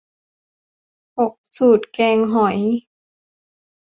[1.17, 2.57] หก สูตรแกงหอย